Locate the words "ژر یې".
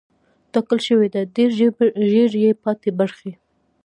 2.31-2.51